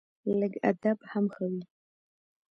لږ 0.39 0.53
ادب 0.69 0.97
هم 1.11 1.25
ښه 1.33 1.45
وي 1.51 1.63